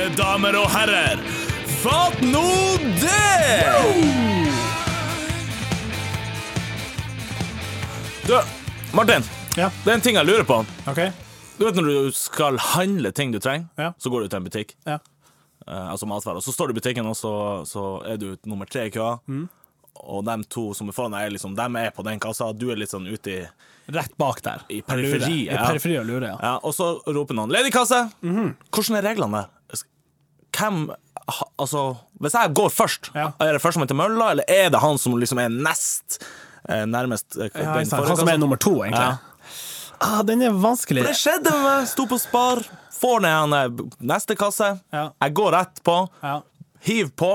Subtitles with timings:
[0.00, 1.18] Mine damer og herrer,
[1.82, 2.40] fatt nå
[3.02, 3.66] det!
[8.24, 8.32] Du,
[8.96, 9.26] Martin.
[9.60, 9.66] Ja.
[9.84, 10.56] Det er en ting jeg lurer på.
[10.88, 11.02] OK?
[11.58, 13.90] Du vet når du skal handle ting du trenger, Ja.
[14.00, 14.72] så går du til en butikk.
[14.88, 14.96] Ja.
[15.68, 16.40] eh, altså matvarer.
[16.40, 17.34] Så står du i butikken, og så,
[17.68, 19.18] så er du nummer tre i køa.
[19.28, 19.50] Mm.
[20.00, 22.54] Og de to som er foran deg, er liksom, de er på den kassa.
[22.56, 23.46] Du er litt sånn ute i
[23.92, 24.64] Rett bak der.
[24.70, 25.18] I periferi, lurer.
[25.20, 25.68] periferiet, I ja.
[25.68, 26.36] periferi og lurer, ja.
[26.40, 28.06] Ja, og så roper noen 'ledig kasse'.
[28.24, 28.54] Mhm.
[28.72, 29.56] Hvordan er reglene der?
[30.60, 30.90] Hvem
[31.60, 31.82] Altså,
[32.18, 33.28] hvis jeg går først, Ja.
[33.38, 36.16] er det førstemann til mølla, eller er det han som liksom er nest
[36.68, 38.98] eh, nærmest eh, ja Han som er nummer to, egentlig.
[38.98, 39.18] Ja.
[40.00, 41.04] Ah, den er vanskelig.
[41.06, 41.86] Det skjedde med meg.
[41.86, 42.64] Sto på Spar,
[42.98, 44.72] får ned han neste kasse.
[44.90, 45.10] Ja.
[45.22, 45.96] Jeg går rett på,
[46.88, 47.30] hiv på,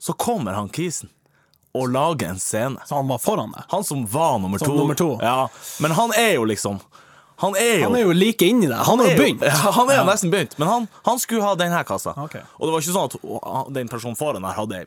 [0.00, 1.10] så kommer han kisen
[1.74, 2.78] og lager en scene.
[2.86, 3.64] Så han var foran deg.
[3.74, 4.76] Han som var nummer Som to.
[4.78, 5.18] nummer to.
[5.20, 5.48] Ja,
[5.84, 6.80] men han er jo liksom
[7.42, 8.78] Han er jo Han er jo like inni deg.
[8.86, 9.42] Han har jo begynt.
[9.42, 12.14] Ja, han er jo nesten begynt, men han, han skulle ha denne kassa.
[12.26, 12.44] Okay.
[12.60, 13.16] Og det var ikke sånn at
[13.54, 14.84] han- den personen foran her hadde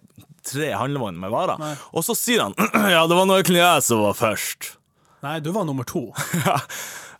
[0.48, 1.60] tre handlevogner med varer.
[1.92, 2.56] Og så sier han
[2.94, 4.72] ja, det var noe jeg som var først.
[5.26, 6.06] Nei, du var nummer to.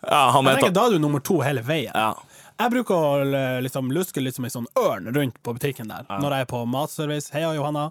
[0.08, 1.92] Ja, han Jeg mente tenker, Da er du nummer to hele veien.
[1.96, 2.14] ja.
[2.58, 6.08] Jeg bruker å liksom, luske litt som en sånn ørn rundt på butikken der.
[6.10, 7.84] Når jeg er på matservice, heia Johanna,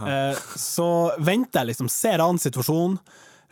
[0.00, 0.86] eh, så
[1.20, 2.94] venter jeg liksom, ser an situasjonen.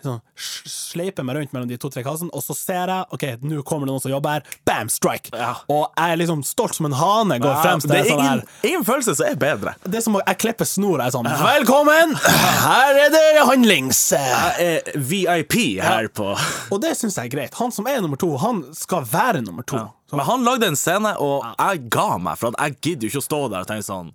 [0.02, 0.20] Liksom,
[0.66, 3.92] sleiper meg rundt mellom de to-tre kassene, og så ser jeg OK, nå kommer det
[3.92, 4.56] noen som jobber her.
[4.66, 4.88] Bam!
[4.90, 5.30] Strike!
[5.30, 5.52] Ja.
[5.70, 7.86] Og jeg er liksom stolt som en hane går Ja, fremst.
[7.86, 8.66] det er sånn ingen, her.
[8.72, 9.76] ingen følelse som er bedre.
[9.86, 10.98] Det er som å jeg klipper snor.
[11.04, 12.16] Jeg er sånn Velkommen!
[12.18, 14.02] Her er det handlings...
[14.12, 16.32] Jeg er VIP her på
[16.72, 17.54] Og det syns jeg er greit.
[17.62, 19.78] Han som er nummer to, han skal være nummer to.
[20.12, 23.28] Men han lagde en scene, og jeg ga meg, for jeg gidder jo ikke å
[23.30, 24.10] stå der og tenke sånn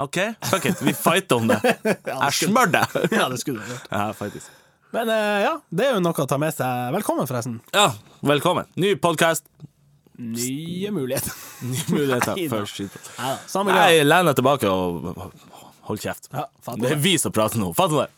[0.00, 0.16] OK,
[0.46, 1.58] fuck it, vi fighter om det.
[2.08, 2.84] Jeg smør det.
[3.18, 3.88] Ja, det skulle du gjort.
[3.90, 4.46] Ja, faktisk.
[4.90, 6.88] Men eh, ja, det er jo noe å ta med seg.
[6.96, 7.60] Velkommen, forresten.
[7.74, 7.92] Ja,
[8.26, 8.66] velkommen.
[8.74, 9.46] Ny podkast.
[10.20, 11.32] Nye muligheter.
[11.70, 14.00] Nye muligheter da, samme greia.
[14.00, 15.30] Jeg lener tilbake og
[15.88, 16.28] hold kjeft.
[16.34, 17.70] Ja, Det er vi som prater nå.
[17.78, 18.10] Fatt du det?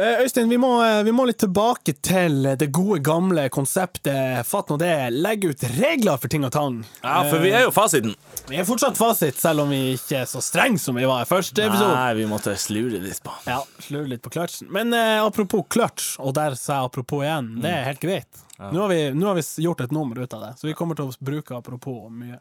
[0.00, 4.42] Eh, Øystein, vi må, eh, vi må litt tilbake til det gode, gamle konseptet.
[4.48, 4.94] Fatt nå det.
[5.14, 6.82] Legg ut regler for ting og tang.
[7.04, 8.14] Ja, for vi er jo fasiten.
[8.50, 11.28] Vi er fortsatt fasit, selv om vi ikke er så strenge som vi var i
[11.28, 11.92] første episode.
[11.94, 13.30] Nei, vi måtte slure litt på.
[13.46, 14.66] Ja, slure litt på kløtsjen.
[14.74, 18.42] Men eh, apropos kløtsj, og der sa jeg apropos igjen, det er helt greit.
[18.58, 20.98] Nå, har vi, nå har vi gjort et nummer ut av det, så vi kommer
[20.98, 22.40] til å bruke apropos mye.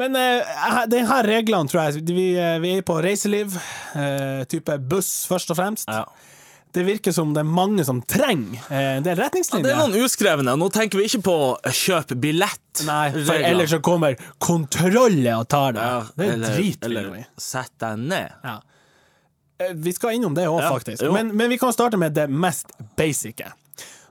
[0.00, 3.56] Men uh, denne reglene, tror jeg Vi, eh, vi er på reiseliv,
[3.96, 5.88] eh, type buss først og fremst.
[5.88, 6.04] Ja.
[6.76, 9.64] Det virker som det er mange som trenger eh, en del retningslinjer.
[9.64, 10.52] Det er noen uskrevne.
[10.60, 11.36] Nå tenker vi ikke på
[11.72, 12.82] kjøp billett.
[12.84, 15.86] Nei, for ellers så kommer kontrollet og tar det.
[15.88, 16.84] ja, det er drit.
[16.84, 18.34] eller sett deg ned.
[18.44, 18.58] Ja.
[19.64, 21.06] Eh, Vi skal innom det òg, Ja, faktisk.
[21.16, 23.48] Men, men vi kan starte med det mest basice.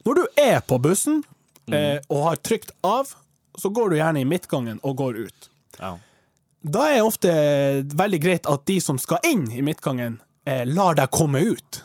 [0.05, 1.23] Når du er på bussen
[1.65, 1.73] Mm.
[1.73, 3.09] eh, og har trykt av,
[3.57, 5.47] så går du gjerne i midtgangen og går ut.
[5.79, 5.95] Ja.
[6.61, 7.31] Da er det ofte
[7.97, 11.79] veldig greit at de som skal inn i midtgangen, eh, lar deg komme ut.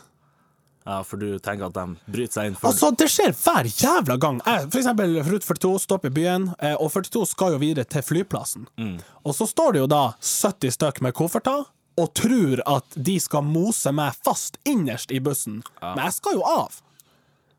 [0.83, 4.17] Ja, for du tenker at de bryter seg inn for Altså, det skjer hver jævla
[4.21, 4.39] gang.
[4.45, 8.05] Jeg, for eksempel Rute 42 stopper i byen, eh, og 42 skal jo videre til
[8.05, 8.65] flyplassen.
[8.81, 8.95] Mm.
[9.21, 11.67] Og så står det jo da 70 stykk med kofferter
[12.01, 15.59] og tror at de skal mose meg fast innerst i bussen.
[15.83, 16.81] Men jeg skal jo av.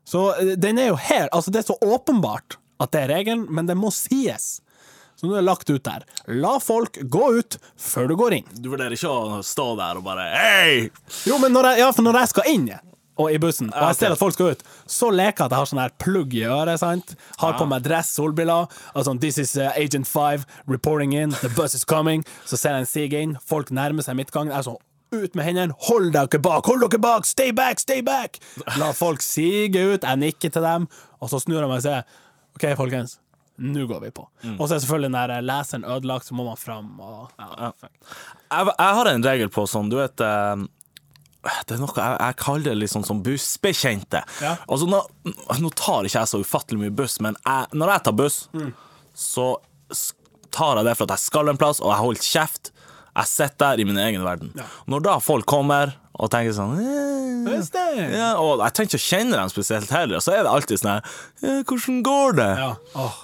[0.03, 1.29] Så eh, den er jo her.
[1.31, 4.57] Altså, det er så åpenbart at det er regelen, men det må sies.
[5.15, 6.03] Så nå er det lagt ut der.
[6.27, 8.55] La folk gå ut før du går inn.
[8.57, 10.89] Du vurderer ikke å stå der og bare Hei!
[11.29, 12.65] Jo, men når jeg, ja, for når jeg skal inn
[13.17, 15.61] og i bussen, og jeg ser at folk skal ut, så leker jeg at jeg
[15.61, 16.79] har sånn her plugg i øret.
[16.81, 17.13] sant?
[17.41, 18.71] Har på meg dress, solbriller.
[18.93, 21.35] Og sånn, This is uh, Agent 5 reporting in.
[21.43, 22.25] The bus is coming.
[22.49, 23.37] Så ser jeg en sige inn.
[23.45, 24.49] Folk nærmer seg midtgangen.
[24.53, 24.81] Jeg er sånn
[25.13, 25.77] ut med hendene.
[25.87, 26.65] Hold dere bak!
[26.65, 27.27] Hold dere bak!
[27.29, 27.83] Stay back!
[27.83, 28.39] Stay back!
[28.81, 30.01] La folk sige ut.
[30.01, 30.87] Jeg nikker til dem,
[31.21, 32.01] og så snur jeg meg og sier
[32.57, 33.19] OK, folkens.
[33.61, 34.25] Nå går vi på.
[34.57, 36.89] Og så er selvfølgelig når der leseren ødelagt, så må man fram.
[36.97, 37.69] Og, ja.
[37.77, 40.63] Jeg, jeg har en regel på sånn, du vet eh,
[41.43, 44.21] Det er noe jeg, jeg kaller det sånn som bussbekjente.
[44.43, 44.53] Ja.
[44.71, 45.01] Altså, nå,
[45.59, 48.37] nå tar ikke jeg så ufattelig mye buss, men jeg, når jeg tar buss,
[49.11, 49.47] så
[50.53, 52.71] tar jeg det for at jeg skal en plass, og jeg holder kjeft.
[53.13, 54.55] Jeg sitter der i min egen verden.
[54.89, 59.37] Når da folk kommer og tenker sånn eh, ja, Og jeg trenger ikke å kjenne
[59.39, 61.07] dem spesielt heller, så er det alltid sånn her
[61.41, 62.49] eh, Hvordan går det?
[62.61, 62.67] Ja.
[63.01, 63.15] Oh.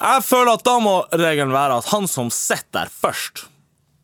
[0.00, 3.46] Jeg føler at da må regelen være at han som sitter der først,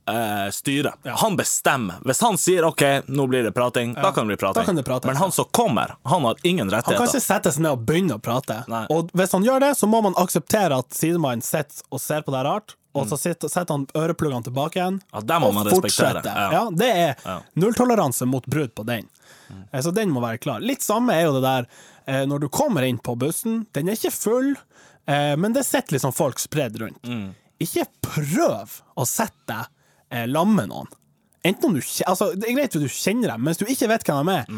[0.09, 0.95] eh, styrer.
[1.05, 2.01] Han bestemmer.
[2.05, 4.77] Hvis han sier OK, nå blir det prating, da kan det bli prating.
[4.77, 6.99] Det prates, Men han som kommer, han har ingen rettigheter.
[6.99, 8.63] Han kan ikke sette seg ned og begynne å prate.
[8.71, 8.87] Nei.
[8.93, 12.35] Og hvis han gjør det, så må man akseptere at sidemannen sitter og ser på
[12.35, 15.01] det rart, og så setter han ørepluggene tilbake igjen.
[15.13, 16.31] Ja, det må og man fortsetter.
[16.31, 16.47] Ja.
[16.55, 19.05] Ja, det er nulltoleranse mot brudd på den.
[19.51, 19.67] Mm.
[19.83, 20.65] Så den må være klar.
[20.65, 21.69] Litt samme er jo det der
[22.07, 23.67] eh, når du kommer inn på bussen.
[23.77, 24.55] Den er ikke full.
[25.07, 27.05] Eh, men det sitter liksom folk spredd rundt.
[27.07, 27.35] Mm.
[27.63, 29.73] Ikke prøv å sette deg
[30.11, 30.91] eh, lam med noen.
[31.47, 33.89] Enten om du altså, Det er greit at du kjenner dem, men hvis du ikke
[33.93, 34.51] vet hvem de er,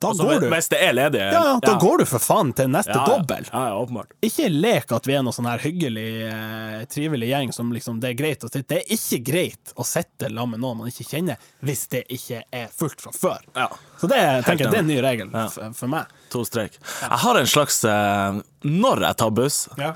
[0.00, 0.46] da Så går du.
[0.46, 0.54] Mm.
[0.54, 3.16] Hvis det er ledige Ja, ja, da går du for faen til neste ja, ja.
[3.18, 3.48] dobbel.
[3.52, 4.04] Ja, ja.
[4.24, 8.14] Ikke lek at vi er noen sånn her hyggelig, eh, trivelig gjeng som liksom det
[8.14, 8.64] er greit å sitte.
[8.70, 12.40] Det er ikke greit å sitte sammen med noen man ikke kjenner, hvis det ikke
[12.62, 13.44] er fullt fra før.
[13.58, 13.68] Ja.
[14.00, 15.46] Så det tenker jeg det er en ny regel Ja.
[15.52, 16.16] for, for meg.
[16.32, 16.80] To strek.
[17.02, 19.92] Jeg har en slags eh, Når jeg tar buss Ja.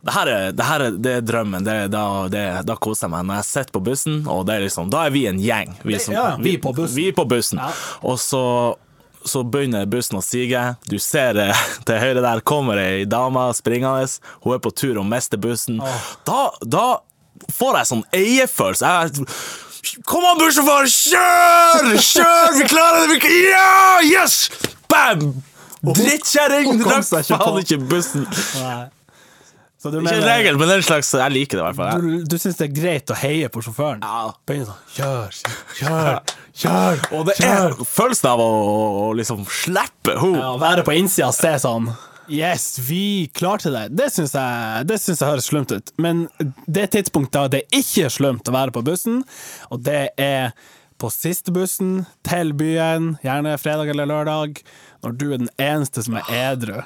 [0.00, 1.64] Det her, er, det her er, det er drømmen.
[1.66, 3.24] Det, da, det, da koser jeg meg.
[3.26, 5.72] Når jeg sitter på bussen, og det er liksom, da er vi en gjeng.
[5.82, 6.96] Vi, som, ja, vi på bussen.
[7.00, 7.58] Vi på bussen.
[7.58, 7.72] Ja.
[8.06, 8.42] Og så,
[9.26, 10.62] så begynner bussen å sige.
[10.86, 14.06] Du ser eh, til høyre der kommer ei dame springende.
[14.46, 15.82] Hun er på tur å miste bussen.
[16.28, 16.86] Da, da
[17.58, 18.92] får jeg sånn eierfølelse.
[19.02, 19.26] Jeg,
[20.04, 20.88] Kom an, bussjåfør!
[20.90, 21.90] Kjør!
[22.02, 22.56] Kjør!
[22.58, 23.18] Vi klarer det!
[23.22, 23.98] Vi, ja!
[24.04, 24.50] Yes!
[24.90, 25.30] Bam!
[25.86, 26.82] Drittkjerring!
[26.82, 28.26] Rakk faen ikke bussen.
[28.58, 28.86] Nei.
[29.88, 32.02] Så du Ikke en regel, men er en slags Jeg liker det i hvert fall.
[32.02, 34.04] du, du syns det er greit å heie på sjåføren?
[34.04, 34.32] Ja.
[34.48, 35.38] Begynne sånn Kjør,
[35.78, 37.02] kjør, kjør!
[37.18, 38.50] Og det er følelsen av å,
[39.08, 40.42] å liksom slippe henne.
[40.44, 41.90] Ja, være på innsida og se sånn
[42.28, 43.86] Yes, vi klarte det.
[43.96, 45.92] Det syns jeg, det synes jeg høres slumt ut.
[45.96, 46.26] Men
[46.68, 49.22] det tidspunktet da det ikke er slumt å være på bussen,
[49.72, 50.52] og det er
[51.00, 54.60] på siste bussen til byen, gjerne fredag eller lørdag,
[55.06, 56.76] når du er den eneste som er edru.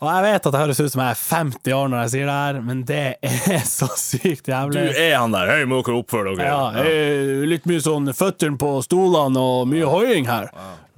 [0.00, 2.28] Og jeg vet at det høres ut som jeg er 50 år når jeg sier
[2.30, 4.84] det her, men det er så sykt jævlig.
[4.88, 5.50] Du er han der.
[5.52, 6.46] Hei, må dere oppføre dere.
[6.48, 10.48] Ja, litt mye sånn føttene på stolene og mye hoiing her.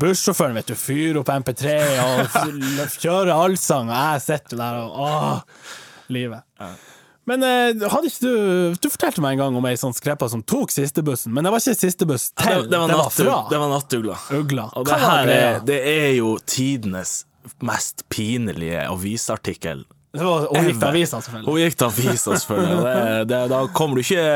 [0.02, 2.38] Bussjåføren vet du, fyrer opp MP3 og
[3.02, 5.74] kjører allsang, og jeg sitter der og åh,
[6.14, 6.46] livet.
[7.26, 10.42] Men eh, hadde ikke du Du fortalte meg en gang om ei sånn skrepa som
[10.42, 14.16] tok sistebussen, men det var ikke sistebuss til, det, var det var det var nattugla.
[14.38, 14.70] Ugla.
[14.78, 17.20] Og det her er, det er jo tidenes
[17.64, 19.84] mest pinlige avisartikkel.
[20.12, 21.48] Hun gikk til avisa, selvfølgelig.
[21.48, 22.82] Hun gikk til avisa, selvfølgelig.
[22.84, 24.26] Det, det, da kommer du ikke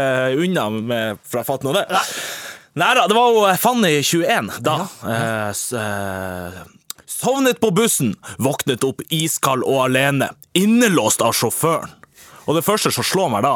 [0.46, 1.84] unna med fra fatten av det.
[2.76, 4.78] Nei da, det var jo Fanny 21 da.
[5.04, 5.52] Ja.
[5.52, 6.58] eh,
[7.08, 11.92] sovnet på bussen, våknet opp iskald og alene, innelåst av sjåføren.
[12.46, 13.54] Og det første som slår meg da,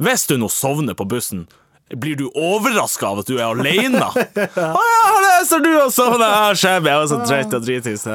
[0.00, 1.46] hvis du nå sovner på bussen,
[1.90, 4.04] blir du overraska av at du er alene?
[4.80, 6.54] Å ja, det ser du og sovner!
[6.54, 8.06] Jeg var så trøtt og dritings.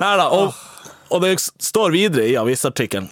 [0.00, 0.54] Nei da, og,
[1.10, 3.10] og det står videre i avisartikkelen.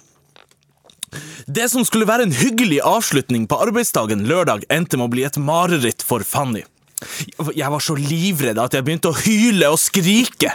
[1.45, 5.37] Det som skulle være en hyggelig avslutning på arbeidsdagen lørdag, endte med å bli et
[5.37, 6.63] mareritt for Fanny.
[7.53, 10.53] Jeg var så livredd at jeg begynte å hyle og skrike.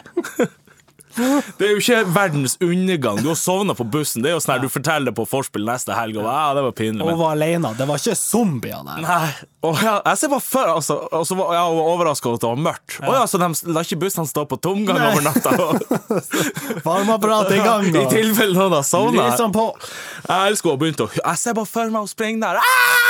[1.59, 3.21] Det er jo ikke verdens undergang.
[3.23, 4.23] Du har sovna på bussen.
[4.25, 6.75] Det er jo sånn her Du forteller på vorspiel neste helg, og ja, det var
[6.79, 7.05] pinlig.
[7.05, 7.19] Men.
[7.21, 7.73] var aleine.
[7.79, 9.03] Det var ikke zombier der.
[9.05, 9.31] Nei,
[9.67, 12.53] og ja, jeg ser bare før altså, Og så var jeg overraska over at det
[12.53, 12.99] var mørkt.
[13.03, 15.55] Å ja, så de la ikke bussene stå på tomgang over natta?
[16.87, 17.89] Varmeapparatet i gang.
[17.91, 19.29] I Og tilfelle noen har sovna.
[19.35, 22.63] Jeg elsker å begynne å Jeg ser bare for meg å springe der.
[22.63, 23.09] Ah!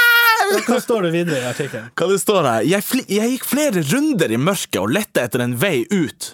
[0.48, 1.90] Hva står det videre i artikkelen?
[1.98, 2.66] Hva det står her?
[2.68, 6.32] Jeg, jeg gikk flere runder i mørket og lette etter en vei ut.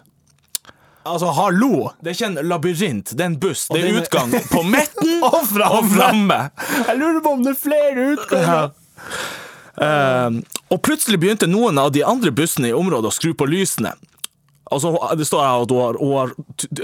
[1.04, 1.90] Altså, hallo!
[2.00, 3.66] Det er ikke en labyrint, det er en buss.
[3.68, 6.38] Det er utgang på midten Og framme.
[6.88, 8.72] Jeg lurer på om det er flere utganger.
[9.74, 10.40] Uh,
[10.70, 13.92] og plutselig begynte noen av de andre bussene i området å skru på lysene.
[14.72, 16.30] Altså, det står her at hun har, hun har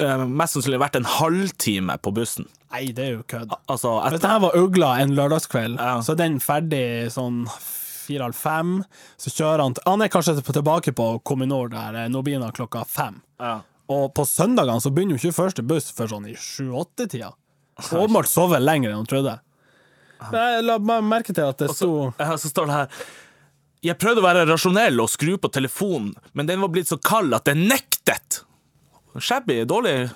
[0.05, 2.45] eh, mest sannsynlig vært en halvtime på bussen.
[2.71, 3.55] Nei, det er jo kødd.
[3.73, 5.97] Altså, et, det her var Ugla en lørdagskveld, Ja.
[6.05, 6.85] så er den ferdig
[7.15, 8.77] sånn fire-halv fem.
[9.19, 13.23] Så kjører han Han er kanskje tilbake på Kominor der Nobina blir han klokka fem.
[13.41, 13.63] Ja.
[13.91, 17.33] Og på søndagene så begynner jo ikke første buss før sånn i sju-åtte-tida.
[17.91, 19.39] Åpenbart sover lenger enn hun trodde.
[20.31, 23.05] Jeg la meg merke til at det sto Ja, så står det her
[23.89, 27.33] Jeg prøvde å være rasjonell og skru på telefonen, men den var blitt så kald
[27.33, 28.43] at den nektet.
[29.19, 30.09] Shabby, dårlig,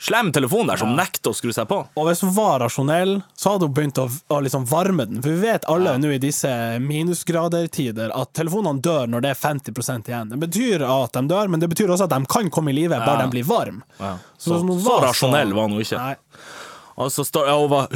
[0.00, 1.82] slem telefon der som nekter å skru seg på.
[1.98, 5.20] Og hvis hun var rasjonell, så hadde hun begynt å, å liksom varme den.
[5.20, 10.08] For vi vet alle nå i disse minusgradertider at telefonene dør når det er 50%
[10.10, 10.32] igjen.
[10.32, 12.96] Det betyr at de dør, men det betyr også at de kan komme i live
[13.04, 13.84] bare de blir varme.
[14.00, 16.00] Så, så, så, så rasjonell var hun ikke.
[16.00, 16.16] Nei.
[17.00, 17.88] Og så ja, hun, var,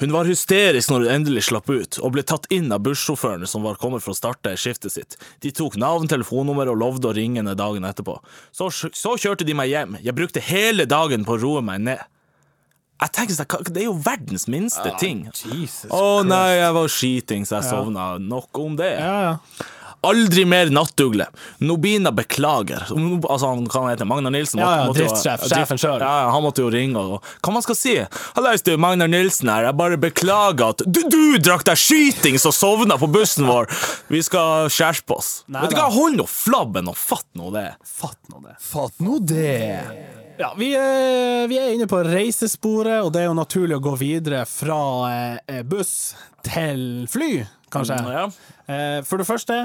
[0.00, 3.64] hun var hysterisk når hun endelig slapp ut, og ble tatt inn av bussjåførene som
[3.66, 5.18] var kommet for å starte skiftet sitt.
[5.44, 8.18] De tok navn, telefonnummer og lovde å ringe henne dagen etterpå.
[8.50, 10.00] Så, så kjørte de meg hjem.
[10.02, 12.02] Jeg brukte hele dagen på å roe meg ned.
[13.00, 15.24] Jeg tenker sånn, Det er jo verdens minste ting.
[15.30, 15.32] Å
[15.96, 18.10] Å nei, jeg var skiting, så jeg sovna.
[18.20, 18.92] Nok om det.
[18.98, 19.68] Ja, ja.
[20.06, 21.26] Aldri mer nattugle.
[21.58, 22.86] Nobina beklager.
[22.88, 24.62] Altså, han kan heter Magnar Nilsen.
[24.62, 26.00] Ja, ja, driftssjef, sjefen selv.
[26.00, 27.96] Ja, han måtte jo ringe og Hva man skal si?
[28.36, 29.66] Hallais, du, Magnar Nilsen her.
[29.68, 33.68] Jeg bare beklager at du, du drakk deg skytings og sovna på bussen vår.
[34.08, 35.30] Vi skal skjerpe oss.
[35.52, 37.66] Nei Vet du hva, hold nå flabben og fatt nå det.
[37.84, 38.56] Fatt nå det.
[38.70, 39.60] Fatt nå det.
[40.40, 43.92] Ja, vi er, vi er inne på reisesporet, og det er jo naturlig å gå
[44.00, 44.78] videre fra
[45.44, 46.14] eh, buss
[46.46, 47.98] til fly, kanskje.
[48.00, 48.24] Mm, Ja.
[48.70, 49.56] Eh, for det første,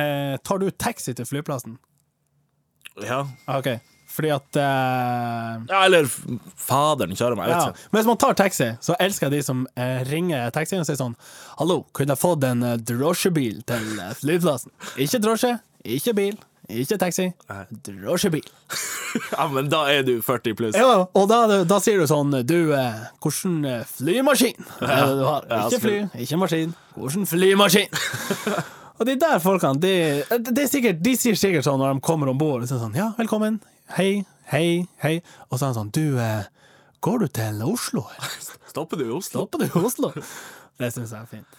[0.00, 1.78] eh, tar du taxi til flyplassen?
[3.04, 3.22] ja.
[3.48, 3.70] OK.
[4.10, 6.08] Fordi at eh, Ja, eller
[6.58, 7.52] faderen kjører meg.
[7.52, 7.68] Ja.
[7.92, 10.98] Men hvis man tar taxi, så elsker jeg de som eh, ringer taxien og sier
[10.98, 11.14] sånn
[11.60, 14.74] Hallo, kunne jeg fått en eh, drosjebil til eh, flyplassen?
[14.98, 15.52] Ikke drosje,
[15.86, 16.40] ikke bil,
[16.70, 17.28] ikke taxi.
[17.86, 18.46] Drosjebil.
[19.10, 20.76] Ja, men da er du 40 pluss.
[20.78, 25.24] Ja, og da, da sier du sånn Du, eh, hvordan eh, flymaskin er det du
[25.26, 25.48] har?
[25.64, 26.76] Ikke fly, ikke maskin.
[26.94, 27.96] Hvordan flymaskin?
[29.00, 29.92] og de der folkene, de,
[30.50, 33.56] det er sikkert, de sier sikkert sånn når de kommer om bord sånn, Ja, velkommen.
[33.96, 35.14] Hei, hei, hei.
[35.48, 36.44] Og så er han sånn Du, eh,
[37.00, 38.04] går du til Oslo?
[38.70, 39.46] Stopper du i Oslo?
[39.46, 40.12] Stopper du i Oslo?
[40.80, 41.58] Det syns jeg er fint.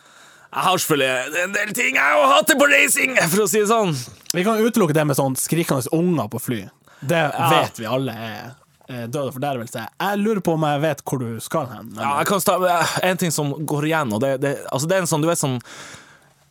[0.52, 3.70] Jeg har selvfølgelig en del ting jeg har hatt på racing, for å si det
[3.72, 3.94] sånn.
[4.36, 6.66] Vi kan utelukke det med sånn skrikende unger på fly.
[7.02, 7.22] Det
[7.54, 9.86] vet vi alle er død og fordervelse.
[10.04, 11.94] Jeg lurer på om jeg vet hvor du skal hen.
[11.96, 12.76] Ja, jeg kan starte
[13.08, 15.40] en ting som går igjen, og det, det, altså det er en sånn, du vet,
[15.40, 15.58] sånn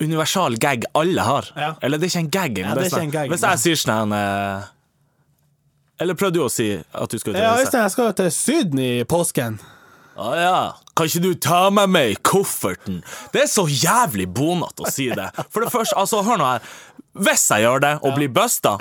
[0.00, 1.48] universal gag alle har.
[1.56, 1.72] Ja.
[1.82, 2.60] Eller det er ikke en gag.
[2.62, 4.68] Ja, det er ikke en gag, Hvis jeg sier sånn eh,
[6.00, 7.56] Eller prøvde du å si at du skulle til Ja.
[7.60, 9.60] Jeg skal til Syden i påsken.
[10.20, 10.60] Å ja.
[10.96, 13.00] Kan ikke du ta med meg i kofferten?
[13.32, 15.30] Det er så jævlig bonete å si det.
[15.48, 16.72] For det første, altså, hør nå her.
[17.20, 18.76] Hvis jeg gjør det, og blir busta,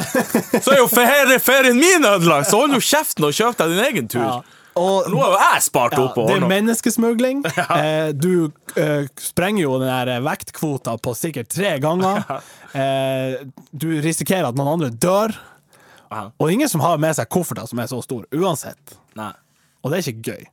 [0.62, 2.52] så er jo ferien min ødelagt!
[2.52, 4.44] Så hold jo kjeften og kjøp deg din egen tur.
[4.80, 7.44] Og Nå har jo jeg spart ja, opp og det er menneskesmugling.
[7.80, 12.24] Eh, du eh, sprenger jo den der vektkvota på sikkert tre ganger.
[12.70, 15.32] Eh, du risikerer at noen andre dør.
[16.14, 16.28] Aha.
[16.38, 18.94] Og ingen som har med seg kofferter som er så store, uansett.
[19.18, 19.32] Nei.
[19.82, 20.44] Og det er ikke gøy.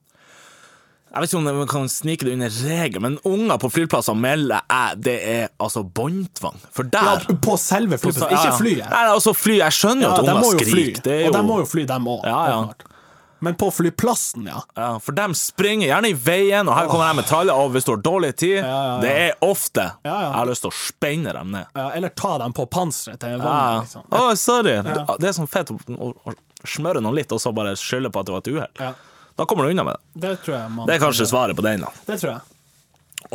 [1.16, 4.64] Jeg vet ikke om man kan snike det under regel, men unger på flyplasser melder
[4.68, 6.58] jeg det er altså båndtvang.
[6.76, 8.90] For Ja, på selve flyplassen, ikke flyet.
[8.90, 11.08] Nei, altså fly, Jeg skjønner jo Ja, at unger skriker.
[11.14, 12.26] Er og de må jo fly, dem òg.
[12.28, 12.92] Ja, ja.
[13.38, 14.62] Men på flyplassen, ja.
[14.74, 17.84] ja, for de springer gjerne i veien, og her kommer de med traller, og hvis
[17.84, 18.94] du har dårlig tid ja, ja.
[19.02, 21.66] Det er ofte jeg har lyst til å spenne dem ned.
[21.76, 21.90] ja.
[21.98, 23.42] Eller ta dem på panseret til Ja.
[23.42, 23.80] vogna.
[23.82, 24.06] Liksom.
[24.10, 24.76] Oh, sorry.
[25.20, 26.34] Det er sånn fett å,
[26.66, 28.72] smøre noen litt, og så bare skylde på at det var et uhell.
[28.80, 28.92] Ja.
[29.36, 30.20] Da kommer du unna med det.
[30.24, 31.80] Det tror jeg man Det er kanskje svaret på den.
[31.84, 32.40] da Det tror jeg.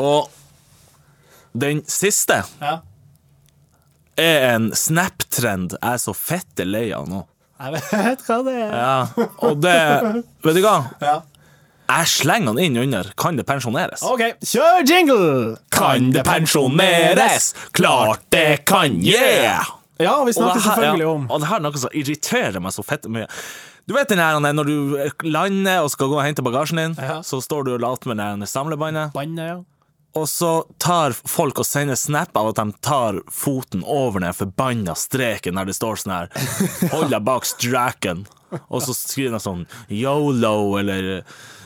[0.01, 0.29] Og
[1.53, 2.79] den siste Ja.
[4.17, 7.21] er en Snap-trend jeg er så fette lei av nå.
[7.91, 8.71] Jeg vet hva det er.
[8.73, 9.75] Ja, og det
[10.45, 10.77] Vet du hva?
[11.01, 11.17] Ja.
[11.91, 14.03] Jeg slenger den inn under Kan det pensjoneres?
[14.07, 15.57] OK, kjør jingle!
[15.75, 17.51] Kan det pensjoneres?
[17.75, 19.67] Klart det kan, yeah!
[20.01, 22.73] Ja, vi snakker her- selvfølgelig ja, om Og det her er noe som irriterer meg
[22.73, 23.27] så fett mye.
[23.89, 27.19] Du vet den her når du lander og skal gå og hente bagasjen din, Ja.
[27.25, 29.57] så står du og later med det samlebåndet, bandet, ja.
[30.17, 30.51] Og så
[30.83, 35.69] tar folk og sender snap av at de tar foten over den forbanna streken der
[35.69, 36.29] det står sånn her
[36.95, 38.25] Hold deg bak straken.
[38.67, 41.21] Og så skriver de sånn yolo eller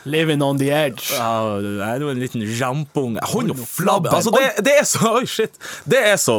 [0.05, 1.07] Living on the edge.
[1.17, 3.23] ja, det er jo en liten rampunge.
[3.31, 4.13] Hold nå flabben!
[4.13, 5.57] Altså, det, det er så Oi, shit!
[5.89, 6.35] Det er så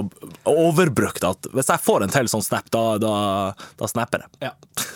[0.47, 3.15] overbrukt at hvis jeg får en til sånn snap, da, da,
[3.83, 4.53] da snapper jeg.
[4.53, 4.53] Ja,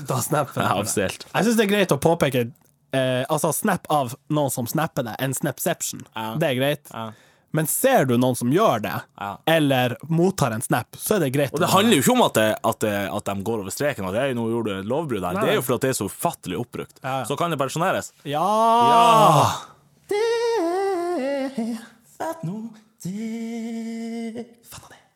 [0.06, 0.84] da snapper Ja, jeg.
[0.86, 1.26] offisielt.
[1.34, 2.44] Jeg syns det er greit å påpeke
[2.92, 6.06] eh, Altså snap av noen som snapper det, en snapception.
[6.14, 6.34] Ja.
[6.40, 6.88] Det er greit.
[6.94, 7.10] Ja.
[7.52, 9.30] Men ser du noen som gjør det, Ja.
[9.46, 11.52] eller mottar en snap, så er det greit.
[11.52, 14.06] Og det handler jo ikke om at, det, at, det, at de går over streken,
[14.06, 15.40] at «Hei, nå gjorde du et lovbrudd her.
[15.40, 17.00] Det er jo fordi at det er så ufattelig oppbrukt.
[17.02, 17.24] Ja, ja.
[17.26, 18.12] Så kan det pensjoneres.
[18.22, 18.46] Ja!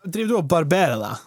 [0.04, 1.23] Driver du og barberer deg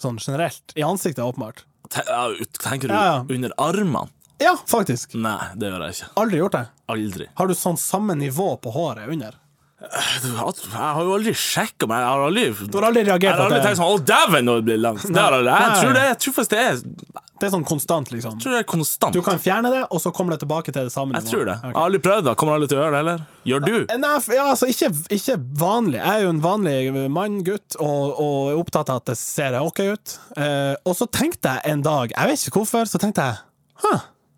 [0.00, 0.74] sånn generelt?
[0.76, 1.64] I ansiktet, åpenbart?
[1.94, 2.26] Ja,
[2.64, 3.16] Tenker du Ja, ja.
[3.28, 4.08] under armene?
[4.44, 5.16] Ja, faktisk.
[5.16, 6.10] Nei, det gjør jeg ikke.
[6.22, 6.66] Aldri gjort det.
[6.94, 7.30] Aldri.
[7.40, 9.40] Har du sånn samme nivå på håret under?
[9.84, 12.00] Jeg har jo aldri sjekka meg.
[12.00, 13.36] Jeg har aldri Du har aldri reagert på det?
[13.36, 15.04] Jeg har aldri tenkt sånn Å, dæven, nå blir det langt.
[15.04, 15.50] Har jeg.
[15.50, 18.36] Jeg tror det Jeg tror faktisk det er det er sånn konstant, liksom?
[18.40, 19.12] tror det er konstant.
[19.12, 21.56] Du kan fjerne det, og så kommer det tilbake til det samme Jeg tror det.
[21.58, 21.72] Okay.
[21.72, 22.34] Jeg har aldri prøvd det.
[22.40, 23.24] Kommer aldri til å gjøre det heller.
[23.50, 23.74] Gjør du?
[24.04, 25.98] Nei, ja, altså ikke, ikke vanlig.
[25.98, 29.58] Jeg er jo en vanlig mann, gutt, og, og er opptatt av at det ser
[29.58, 30.16] ok ut.
[30.38, 33.42] Uh, og så tenkte jeg en dag, jeg vet ikke hvorfor, så tenkte jeg
[33.82, 33.92] Hæ,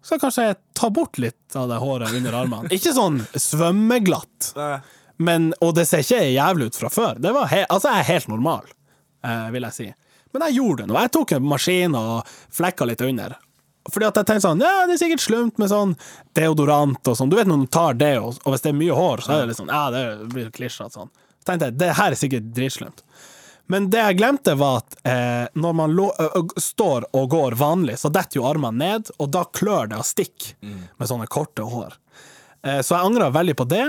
[0.06, 2.70] skal kanskje jeg ta bort litt av det håret under armene?
[2.76, 4.52] ikke sånn svømmeglatt,
[5.16, 7.22] men, og det ser ikke jævlig ut fra før.
[7.22, 8.68] Det var he altså, jeg er helt normal,
[9.26, 9.88] eh, vil jeg si.
[10.34, 10.98] Men jeg gjorde det nå.
[11.00, 13.36] Jeg tok en maskin og flekka litt under.
[13.86, 15.94] Fordi at jeg tenkte sånn, ja, det er sikkert slumt med sånn
[16.36, 17.30] deodorant og sånn.
[17.30, 19.52] Du vet når du tar det, og, hvis det er mye hår, så er det
[19.52, 21.12] litt sånn, ja, det blir klisjete sånn.
[21.38, 23.05] Så tenkte jeg, det her er sikkert dritslumt.
[23.72, 27.56] Men det jeg glemte var at eh, når man lå, ø, ø, står og går
[27.58, 31.66] vanlig, så detter jo armene ned, og da klør det av stikk med sånne korte
[31.66, 31.96] hår.
[32.66, 33.88] Eh, så jeg angra veldig på det.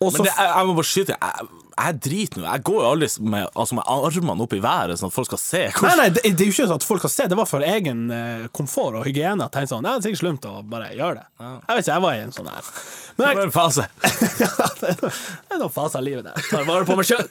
[0.00, 1.46] Og så Men det, jeg, jeg må bare skyte Jeg,
[1.80, 2.44] jeg driter nå.
[2.46, 5.40] Jeg går jo aldri med, altså med armene opp i været, sånn at folk skal
[5.42, 5.60] se.
[5.66, 7.48] Nei, Hvordan, nei, det, det er jo ikke sånn at folk skal se, det var
[7.48, 9.44] for egen eh, komfort og hygiene.
[9.48, 11.26] At jeg sånn, ja, det er sikkert slumt å bare gjøre det.
[11.40, 12.72] Jeg vet ikke, jeg var i en sånn her.
[13.16, 13.86] Men det jeg, var en fase.
[14.44, 16.48] ja, det det er noen faser av livet der.
[16.48, 17.28] Tar vare på meg sjøl.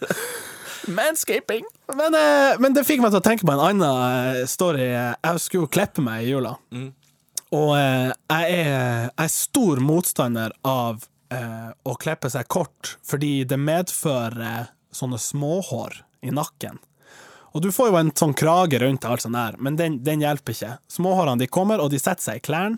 [0.88, 1.65] Manscaping.
[1.95, 3.86] Men, eh, men det fikk meg til å tenke på en annen
[4.39, 4.88] eh, story.
[4.89, 6.55] Jeg skulle jo klippe meg i jula.
[7.55, 8.74] Og eh, jeg, er,
[9.09, 16.03] jeg er stor motstander av eh, å klippe seg kort, fordi det medfører sånne småhår
[16.25, 16.79] i nakken.
[17.57, 20.53] Og du får jo en sånn krage rundt alt sånt der, men den, den hjelper
[20.53, 20.75] ikke.
[20.93, 22.77] Småhårene de kommer, og de setter seg i klærne,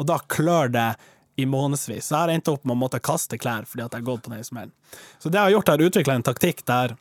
[0.00, 0.88] og da klør det
[1.36, 2.06] i månedsvis.
[2.06, 4.24] Så jeg har endt opp med å måtte kaste klær fordi at jeg har gått
[4.24, 4.72] på den smellen.
[5.20, 6.96] Så det jeg har gjort, er å utvikle en taktikk der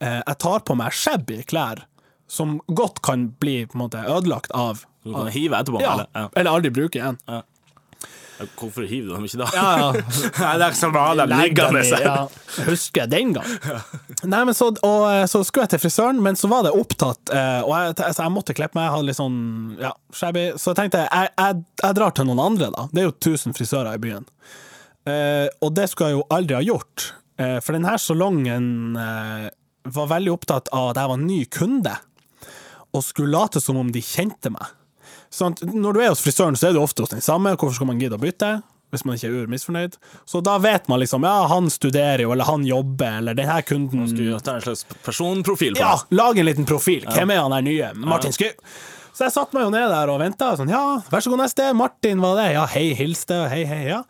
[0.00, 1.84] jeg tar på meg shabby klær
[2.30, 5.80] som godt kan bli på en måte ødelagt av Du kan hive etterpå.
[5.82, 6.28] ja, Eller, ja.
[6.36, 7.16] eller aldri bruke igjen.
[8.58, 9.46] Hvorfor hiver du dem ikke da?
[9.56, 9.86] Ja, ja.
[10.44, 11.80] Nei, det er som å ha dem liggende.
[11.98, 12.12] ja.
[12.68, 13.48] Husker jeg den gang.
[14.22, 17.32] Nei, men så, og, eh, så skulle jeg til frisøren, men så var det opptatt,
[17.34, 18.86] eh, og jeg, altså, jeg måtte klippe meg.
[18.86, 19.40] Jeg hadde litt sånn
[19.82, 20.44] ja, shabby.
[20.54, 22.86] Så jeg tenkte jeg, jeg, jeg drar til noen andre, da.
[22.92, 24.28] Det er jo 1000 frisører i byen.
[25.08, 27.08] Eh, og det skulle jeg jo aldri ha gjort,
[27.42, 28.70] eh, for denne salongen
[29.02, 29.48] eh,
[29.94, 31.94] var veldig opptatt av at jeg var ny kunde,
[32.96, 34.74] og skulle late som om de kjente meg.
[35.34, 37.52] Sånn, når du er hos frisøren, så er du ofte hos den samme.
[37.56, 38.58] Hvorfor skal man gidde å bytte?
[38.88, 39.98] Hvis man ikke er urmisfornøyd.
[40.24, 43.60] Så da vet man liksom ja, han studerer jo, eller han jobber, eller den her
[43.68, 47.04] kunden Skulle gjøre en slags personprofil på Ja, lag en liten profil.
[47.04, 47.90] Hvem er han der nye?
[48.00, 48.48] Martin Sky.
[49.12, 50.54] Så jeg satte meg jo ned der og venta.
[50.56, 51.68] Sånn, ja, vær så god, neste.
[51.76, 52.48] Martin, var det?
[52.54, 53.42] Ja, hei, hilste.
[53.52, 54.00] Hei, hei, ja.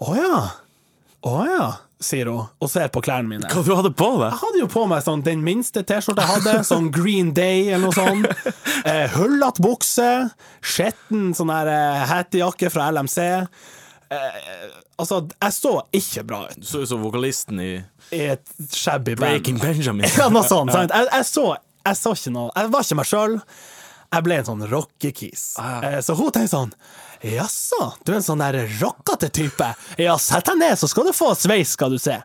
[0.00, 0.40] Å ja.
[1.26, 1.66] Å ja,
[2.02, 3.48] sier hun, og ser på klærne mine.
[3.48, 4.26] Hva du hadde på deg?
[4.28, 7.86] Jeg hadde jo på meg sånn den minste T-skjorta jeg hadde, sånn Green Day eller
[7.88, 8.52] noe sånt.
[8.86, 10.10] Eh, Hullete bukse,
[10.60, 13.24] skjetten sånn her eh, hettejakke fra LMC.
[14.12, 14.66] Eh,
[15.00, 17.70] altså, jeg så ikke bra ut Du så ut som vokalisten i
[18.14, 19.18] i et shabby band.
[19.26, 20.06] Breaking Benjamin.
[20.18, 20.70] Ja, noe sånt.
[20.70, 20.92] sant?
[20.94, 23.34] Jeg, jeg, så, jeg så ikke noe Jeg var ikke meg sjøl.
[24.12, 25.44] Jeg ble en sånn rockekis.
[25.58, 26.72] Eh, Så hun tenkte sånn
[27.26, 29.70] Jaså, du er en sånn der rockete type?
[29.98, 32.18] Ja, sett deg ned, så skal du få sveis, skal du se.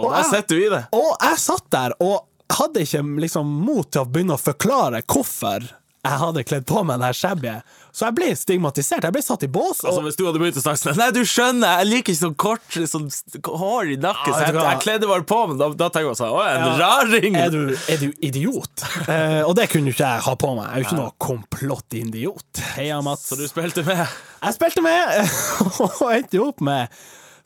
[0.00, 0.82] Og der sitter du i det.
[0.96, 5.68] Og jeg satt der og hadde ikke liksom mot til å begynne å forklare hvorfor
[6.02, 7.52] jeg hadde kledd på meg det shabby.
[7.94, 9.04] Så jeg ble stigmatisert.
[9.06, 9.84] Jeg ble satt i bås.
[9.86, 12.34] Altså Hvis du hadde begynt å snakke sånn Nei, du skjønner, jeg liker ikke sånn
[12.42, 13.06] kort sånn
[13.46, 15.60] hår i nakken, så jeg, jeg kledde bare på, meg.
[15.60, 16.72] da, da tenker jeg sånn Å, en Ja.
[16.80, 17.38] raring!
[17.38, 18.82] er, du, er du idiot?
[19.06, 20.64] uh, og det kunne jo ikke jeg ha på meg.
[20.66, 22.62] Jeg er jo ikke noe komplott-idiot.
[22.76, 23.28] Heia, Mats.
[23.30, 24.02] Så du spilte med?
[24.42, 25.34] Jeg spilte med,
[25.86, 26.90] og endte jo opp med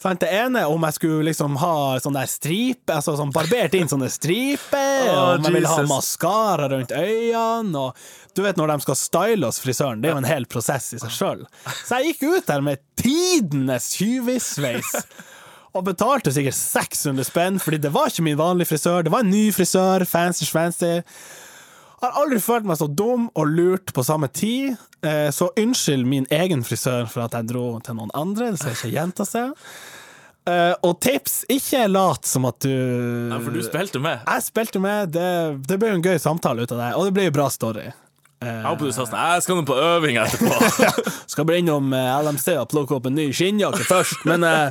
[0.06, 3.90] sant, det ene om jeg skulle liksom ha sånne der stripe, altså sånn barbert inn
[3.90, 8.80] sånne striper, oh, om jeg ville ha maskara rundt øynene, og du vet når de
[8.86, 11.46] skal style oss, frisøren, det er jo en hel prosess i seg sjøl.
[11.82, 14.92] Så jeg gikk ut der med tidenes tjuvissveis.
[15.76, 19.02] Og betalte sikkert 600 spenn, fordi det var ikke min vanlige frisør.
[19.04, 21.02] Det var en ny frisør, fancy schmancy.
[22.00, 24.78] Har aldri følt meg så dum og lurt på samme tid.
[25.04, 28.54] Eh, Så unnskyld min egen frisør for at jeg dro til noen andre.
[28.54, 29.52] Det skal ikke gjenta seg.
[30.46, 34.22] Eh, Og tips, ikke lat som at du Nei, for du spilte med.
[34.26, 35.10] Jeg spilte med.
[35.16, 35.28] Det,
[35.66, 37.88] det ble jo en gøy samtale ut av det, og det ble jo bra story.
[38.46, 40.92] Jeg håper du sa sånn Jeg skal nå på øving etterpå.
[41.32, 44.68] Skal bare innom uh, LMC og plukke opp en ny skinnjakke først, men uh,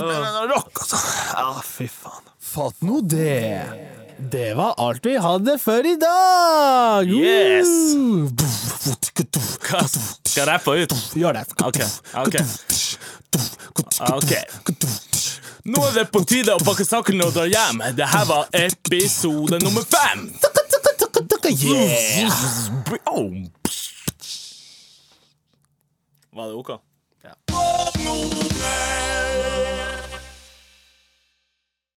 [0.00, 1.00] noe rock, altså.
[1.34, 2.30] Ja, fy faen.
[2.52, 3.64] Fatt nå det.
[4.32, 7.10] Det var alt vi hadde for i dag.
[7.10, 7.68] Yes.
[7.98, 8.28] Uh.
[10.22, 10.94] Skal jeg rappe ut?
[11.18, 11.44] Gjør det.
[11.64, 11.82] Ok,
[12.22, 12.38] ok.
[14.12, 14.32] Ok.
[15.64, 17.82] Nå er det på tide å pakke sakene og dra hjem.
[17.96, 20.26] Det her var episode nummer fem.
[21.52, 22.32] Yeah.
[23.06, 23.30] Oh.
[26.32, 26.70] Var det OK?
[27.22, 27.34] Ja.
[27.52, 29.11] er